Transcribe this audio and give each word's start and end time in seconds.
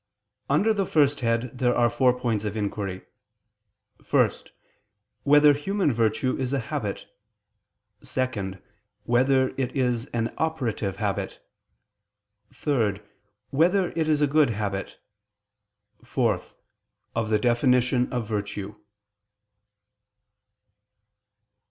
Under 0.49 0.73
the 0.73 0.87
first 0.87 1.19
head, 1.19 1.55
there 1.55 1.75
are 1.77 1.87
four 1.87 2.11
points 2.19 2.43
of 2.43 2.57
inquiry: 2.57 3.03
(1) 4.09 4.31
Whether 5.21 5.53
human 5.53 5.93
virtue 5.93 6.35
is 6.39 6.53
a 6.53 6.59
habit? 6.59 7.05
(2) 8.03 8.57
Whether 9.03 9.49
it 9.57 9.71
is 9.77 10.07
an 10.07 10.33
operative 10.39 10.95
habit? 10.95 11.39
(3) 12.51 12.99
Whether 13.51 13.89
it 13.89 14.09
is 14.09 14.21
a 14.21 14.25
good 14.27 14.49
habit? 14.49 14.97
(4) 16.03 16.41
Of 17.15 17.29
the 17.29 17.37
definition 17.37 18.11
of 18.11 18.27
virtue. 18.27 18.73